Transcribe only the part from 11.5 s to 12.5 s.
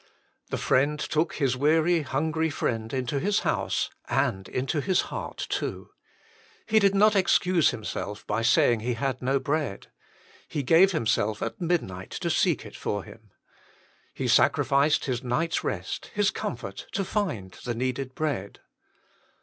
midnight to